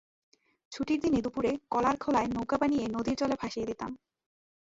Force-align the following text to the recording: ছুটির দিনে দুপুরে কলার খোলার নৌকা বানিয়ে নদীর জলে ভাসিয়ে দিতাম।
ছুটির 0.71 0.99
দিনে 1.01 1.19
দুপুরে 1.21 1.51
কলার 1.69 1.95
খোলার 1.97 2.25
নৌকা 2.29 2.57
বানিয়ে 2.57 2.85
নদীর 2.87 3.15
জলে 3.15 3.35
ভাসিয়ে 3.35 3.65
দিতাম। 3.65 3.91